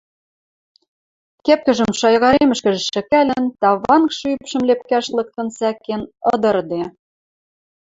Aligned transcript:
Кепкӹжӹм 1.45 1.91
шаягаремӹшкӹжӹ 1.99 2.81
шӹкӓлӹн, 2.91 3.43
тавангшы 3.61 4.25
ӱпшӹм 4.35 4.63
лепкӓш 4.69 5.05
лыктын 5.15 5.47
сӓкен, 5.57 6.01
ыдырыде. 6.33 6.83